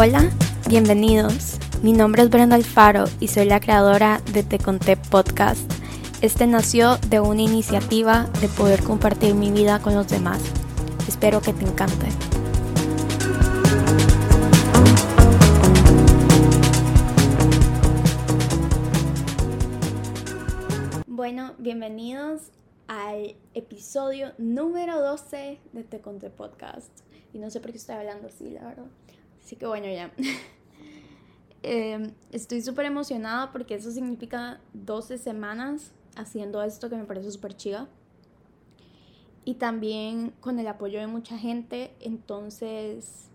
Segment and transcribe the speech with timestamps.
[0.00, 0.30] Hola,
[0.68, 1.58] bienvenidos.
[1.82, 5.68] Mi nombre es Brenda Alfaro y soy la creadora de Te Conté Podcast.
[6.22, 10.40] Este nació de una iniciativa de poder compartir mi vida con los demás.
[11.08, 12.06] Espero que te encante.
[21.08, 22.52] Bueno, bienvenidos
[22.86, 27.00] al episodio número 12 de Te Conté Podcast.
[27.32, 28.86] Y no sé por qué estoy hablando así, la verdad.
[29.48, 30.12] Así que bueno, ya.
[31.64, 37.56] Em, estoy súper emocionada porque eso significa 12 semanas haciendo esto que me parece súper
[37.56, 37.88] chiva.
[39.46, 41.94] Y también con el apoyo de mucha gente.
[42.00, 43.30] Entonces,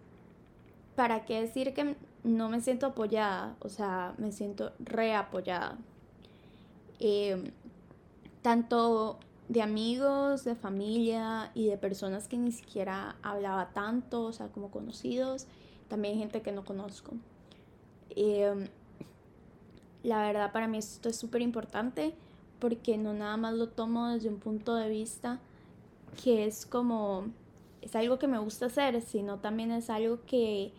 [0.96, 3.56] ¿para qué decir que no me siento apoyada?
[3.60, 5.80] O sea, me siento reapoyada.
[7.00, 7.52] Eh,
[8.44, 9.18] tanto
[9.50, 14.70] de amigos, de familia y de personas que ni siquiera hablaba tanto, o sea, como
[14.70, 15.48] conocidos,
[15.94, 17.12] también gente que no conozco.
[18.16, 18.68] Em,
[20.02, 22.16] la verdad para mí esto es súper importante
[22.58, 25.40] porque no nada más lo tomo desde un punto de vista
[26.24, 27.26] que es como,
[27.84, 30.72] es algo que me gusta hacer, sino también es algo que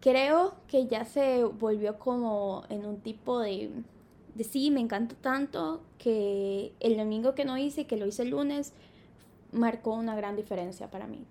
[0.00, 3.70] creo que ya se volvió como en un tipo de
[4.34, 8.30] de sí, me encanta tanto que el domingo que no hice, que lo hice el
[8.30, 8.72] lunes,
[9.52, 11.26] marcó una gran diferencia para mí.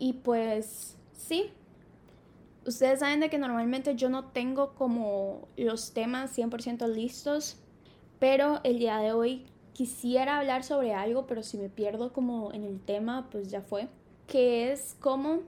[0.00, 1.52] Y pues sí,
[2.66, 7.58] ustedes saben de que normalmente yo no tengo como los temas 100% listos,
[8.18, 12.64] pero el día de hoy quisiera hablar sobre algo, pero si me pierdo como en
[12.64, 13.88] el tema, pues ya fue,
[14.26, 15.40] que es cómo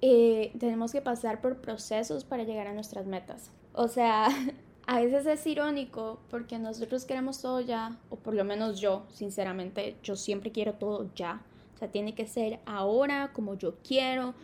[0.00, 3.52] eh, tenemos que pasar por procesos para llegar a nuestras metas.
[3.72, 4.26] O sea,
[4.88, 9.96] a veces es irónico porque nosotros queremos todo ya, o por lo menos yo, sinceramente,
[10.02, 11.40] yo siempre quiero todo ya.
[11.82, 14.34] Sea, tiene que ser ahora, como yo quiero,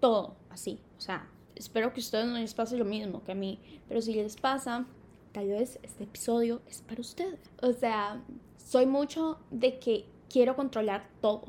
[0.00, 0.80] todo así.
[0.98, 4.00] O sea, espero que a ustedes no les pase lo mismo que a mí, pero
[4.00, 4.84] si les pasa,
[5.30, 7.38] tal vez este episodio es para ustedes.
[7.62, 8.20] O sea,
[8.56, 11.44] soy mucho de que quiero controlar todo,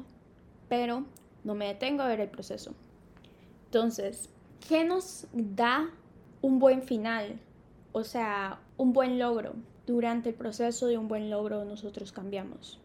[0.69, 1.05] pero
[1.43, 2.75] no me detengo a ver el proceso.
[3.65, 4.29] Entonces,
[4.69, 5.89] ¿qué nos da
[6.43, 7.39] un buen final?
[7.93, 9.55] O sea, un buen logro.
[9.87, 12.79] Durante el proceso de un buen logro nosotros cambiamos.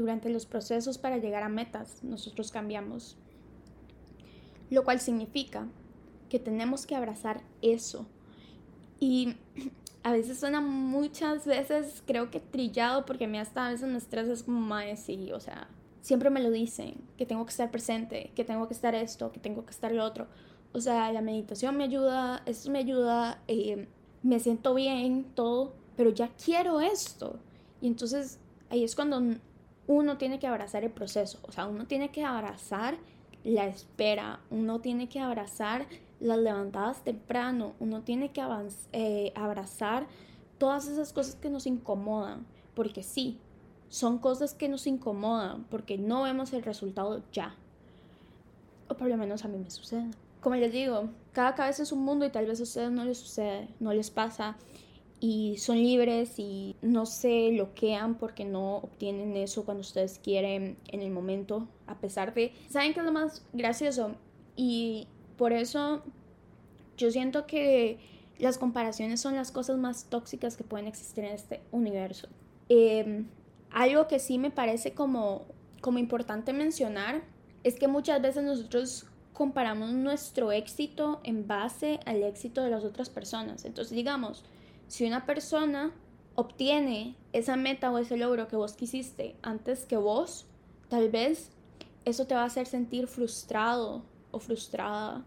[0.00, 3.18] Durante los procesos para llegar a metas nosotros cambiamos.
[4.70, 5.68] Lo cual significa
[6.30, 8.06] que tenemos que abrazar eso.
[8.98, 9.34] Y
[10.02, 13.98] a veces suena muchas veces, creo que trillado, porque a mí hasta a veces me
[13.98, 15.68] estresa, es como más y, o sea,
[16.00, 19.38] siempre me lo dicen, que tengo que estar presente, que tengo que estar esto, que
[19.38, 20.28] tengo que estar lo otro.
[20.72, 23.86] O sea, la meditación me ayuda, esto me ayuda, eh,
[24.22, 27.38] me siento bien, todo, pero ya quiero esto.
[27.82, 28.38] Y entonces
[28.70, 29.20] ahí es cuando
[29.90, 32.96] uno tiene que abrazar el proceso, o sea, uno tiene que abrazar
[33.42, 35.86] la espera, uno tiene que abrazar
[36.20, 38.40] las levantadas temprano, uno tiene que
[38.92, 40.06] eh, abrazar
[40.58, 43.40] todas esas cosas que nos incomodan, porque sí,
[43.88, 47.56] son cosas que nos incomodan, porque no vemos el resultado ya.
[48.86, 50.08] O por lo menos a mí me sucede
[50.40, 53.18] como les digo, cada cabeza es un mundo y tal vez a ustedes no les
[53.18, 54.56] sucede, no les pasa
[55.20, 61.02] y son libres y no se bloquean porque no obtienen eso cuando ustedes quieren en
[61.02, 62.52] el momento, a pesar de...
[62.70, 64.16] ¿Saben qué es lo más gracioso?
[64.56, 66.02] Y por eso
[66.96, 67.98] yo siento que
[68.38, 72.28] las comparaciones son las cosas más tóxicas que pueden existir en este universo.
[72.70, 73.26] Em,
[73.70, 75.44] algo que sí me parece como,
[75.82, 77.22] como importante mencionar
[77.62, 83.10] es que muchas veces nosotros comparamos nuestro éxito en base al éxito de las otras
[83.10, 83.66] personas.
[83.66, 84.44] Entonces, digamos,
[84.90, 85.92] si una persona
[86.34, 90.46] obtiene esa meta o ese logro que vos quisiste antes que vos,
[90.88, 91.52] tal vez
[92.04, 94.02] eso te va a hacer sentir frustrado
[94.32, 95.24] o frustrada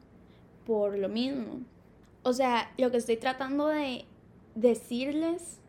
[0.65, 1.61] por lo mismo.
[2.23, 4.03] O sea, lo que estoy tratando de
[4.53, 5.59] decirles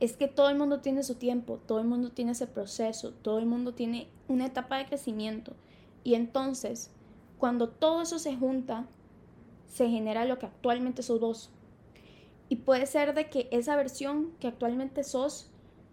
[0.00, 3.38] es que todo el mundo tiene su tiempo, todo el mundo tiene ese proceso, todo
[3.38, 5.52] el mundo tiene una etapa de crecimiento.
[6.02, 6.90] Y entonces,
[7.38, 8.86] cuando todo eso se junta,
[9.68, 11.50] se genera lo que actualmente sos vos.
[12.52, 15.48] Y puede ser de que esa versión que actualmente sos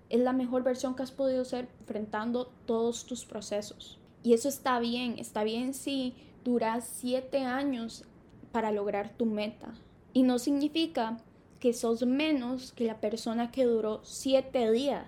[0.09, 3.97] es la mejor versión que has podido ser enfrentando todos tus procesos.
[4.23, 8.03] Y eso está bien, está bien si duras siete años
[8.51, 9.73] para lograr tu meta.
[10.11, 11.19] Y no significa
[11.61, 15.05] que sos menos que la persona que duró siete días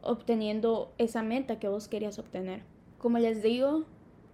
[0.00, 2.62] obteniendo esa meta que vos querías obtener.
[2.96, 3.84] Como les digo,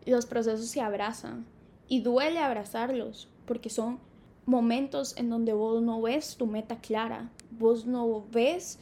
[0.05, 1.47] los procesos se abrazan
[1.89, 3.99] y duele abrazarlos porque son
[4.47, 8.79] momentos en donde vos no ves tu meta clara, vos no ves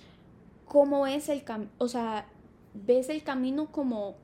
[0.67, 2.27] cómo es el camino, o sea,
[2.75, 4.15] ves el camino como,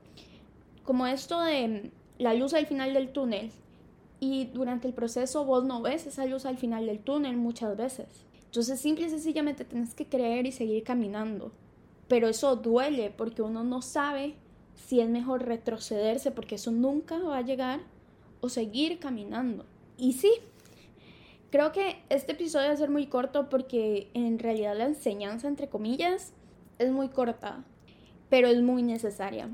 [0.83, 3.51] como esto de la luz al final del túnel
[4.19, 8.07] y durante el proceso vos no ves esa luz al final del túnel muchas veces.
[8.45, 11.51] Entonces simple y sencillamente tienes que creer y seguir caminando.
[12.07, 14.35] Pero eso duele porque uno no sabe
[14.75, 17.79] si es mejor retrocederse porque eso nunca va a llegar
[18.41, 19.65] o seguir caminando.
[19.97, 20.31] Y sí,
[21.51, 25.69] creo que este episodio va a ser muy corto porque en realidad la enseñanza, entre
[25.69, 26.33] comillas,
[26.79, 27.63] es muy corta,
[28.29, 29.49] pero es muy necesaria.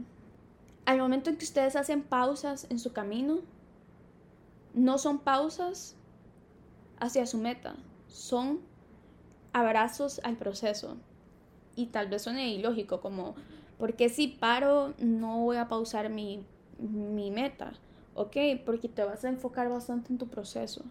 [0.86, 3.40] Al momento en que ustedes hacen pausas en su camino,
[4.74, 5.96] no son pausas
[7.00, 7.76] hacia su meta,
[8.08, 8.62] son
[9.52, 10.98] abrazos al proceso.
[11.76, 13.36] Y tal vez suene ilógico, como,
[13.78, 16.46] porque si paro no voy a pausar mi,
[16.80, 17.74] mi meta?
[18.14, 20.84] Ok, porque te vas a enfocar bastante en tu proceso.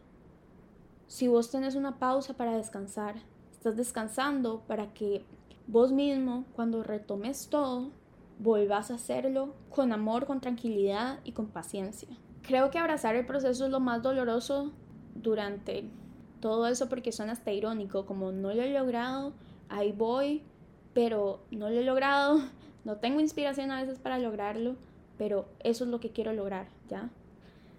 [1.07, 3.15] Si vos tenés una pausa para descansar,
[3.53, 5.25] estás descansando para que
[5.67, 7.91] vos mismo, cuando retomes todo,
[8.39, 12.09] volvás a hacerlo con amor, con tranquilidad y con paciencia.
[12.43, 14.73] Creo que abrazar el proceso es lo más doloroso
[15.15, 15.89] durante
[16.41, 19.33] todo eso porque suena hasta irónico, como no lo he logrado,
[19.69, 20.43] ahí voy,
[20.93, 22.41] pero no lo he logrado,
[22.85, 24.77] no tengo inspiración a veces para lograrlo,
[25.19, 27.11] pero eso es lo que quiero lograr, ¿ya?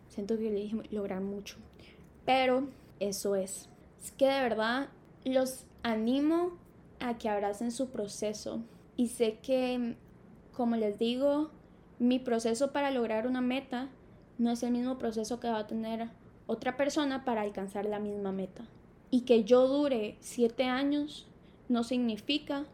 [0.10, 1.58] Siento que le dije lograr mucho,
[2.26, 2.64] pero
[3.00, 3.70] eso es.
[4.02, 4.90] Es que de verdad
[5.24, 6.58] los animo
[7.00, 8.62] a que abracen su proceso
[8.96, 9.96] y sé que,
[10.54, 11.52] como les digo,
[12.00, 13.90] mi proceso para lograr una meta
[14.38, 16.10] no es el mismo proceso que va a tener
[16.46, 18.68] otra persona para alcanzar la misma meta.
[19.10, 21.28] Y que yo dure siete años
[21.70, 22.66] no significa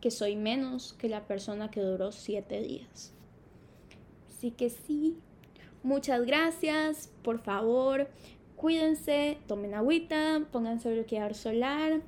[0.00, 3.12] que soy menos que la persona que duró siete días.
[4.28, 5.16] Así que sí,
[5.82, 8.08] muchas gracias, por favor,
[8.62, 12.00] cuídense, tomen agüita, pónganse bloqueador solar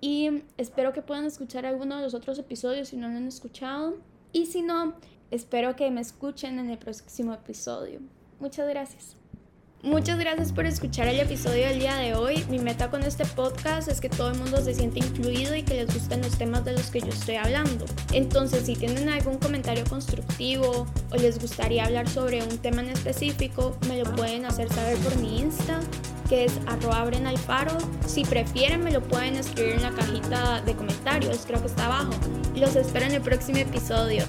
[0.00, 3.98] y espero que puedan escuchar alguno de los otros episodios si no lo han escuchado.
[4.32, 4.94] Y si no,
[5.32, 8.00] Espero que me escuchen en el próximo episodio.
[8.38, 9.21] Muchas gracias.
[9.82, 12.44] Muchas gracias por escuchar el episodio del día de hoy.
[12.48, 15.74] Mi meta con este podcast es que todo el mundo se siente incluido y que
[15.74, 17.84] les gusten los temas de los que yo estoy hablando.
[18.12, 23.76] Entonces, si tienen algún comentario constructivo o les gustaría hablar sobre un tema en específico,
[23.88, 25.80] me lo pueden hacer saber por mi Insta,
[26.28, 27.10] que es arroba
[27.44, 27.76] faro.
[28.06, 32.12] Si prefieren, me lo pueden escribir en la cajita de comentarios, creo que está abajo.
[32.54, 34.26] Los espero en el próximo episodio.